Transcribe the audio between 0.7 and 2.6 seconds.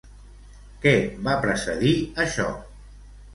Què va precedir, això?